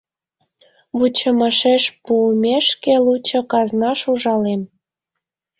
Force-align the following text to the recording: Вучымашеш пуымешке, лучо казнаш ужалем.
Вучымашеш 0.97 1.83
пуымешке, 2.03 2.93
лучо 3.05 3.39
казнаш 3.51 3.99
ужалем. 4.11 4.61